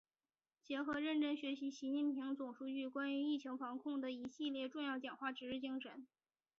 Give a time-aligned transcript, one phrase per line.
[0.63, 6.07] 结合认真学习习近平总书记关于疫情防控的一系列重要讲话、指示精神